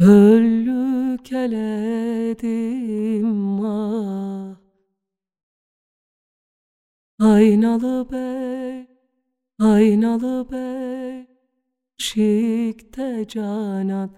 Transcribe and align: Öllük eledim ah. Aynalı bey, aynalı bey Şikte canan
Öllük 0.00 1.32
eledim 1.32 2.84
ah. 3.64 4.56
Aynalı 7.20 8.10
bey, 8.12 8.86
aynalı 9.58 10.50
bey 10.50 11.26
Şikte 11.98 13.24
canan 13.28 14.16